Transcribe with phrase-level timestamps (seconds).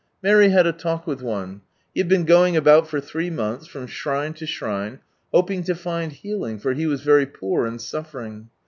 [0.23, 1.61] Mary had a talk with one.
[1.93, 4.99] He had been going about for three months, from shrine to shrine,
[5.31, 8.49] hoping to find healing, for he was very poor and suffering.